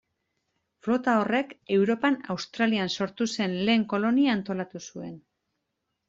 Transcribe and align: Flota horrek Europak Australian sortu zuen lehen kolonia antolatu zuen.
Flota 0.85 1.13
horrek 1.23 1.51
Europak 1.75 2.23
Australian 2.35 2.89
sortu 2.95 3.27
zuen 3.35 3.53
lehen 3.67 3.83
kolonia 3.91 4.33
antolatu 4.39 4.81
zuen. 4.93 5.13